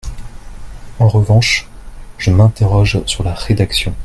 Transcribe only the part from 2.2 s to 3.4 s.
m’interroge sur la